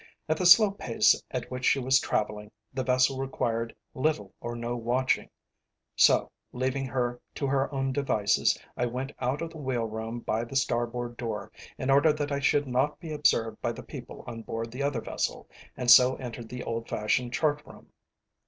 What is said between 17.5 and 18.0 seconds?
room.